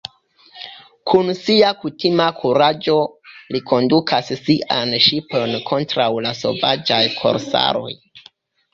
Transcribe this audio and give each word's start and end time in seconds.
Kun 1.11 1.27
sia 1.39 1.67
kutima 1.83 2.31
kuraĝo 2.39 2.97
li 3.57 3.63
kondukas 3.73 4.33
siajn 4.43 4.99
ŝipojn 5.11 5.57
kontraŭ 5.71 6.11
la 6.29 6.37
sovaĝaj 6.43 7.03
korsaroj. 7.23 7.99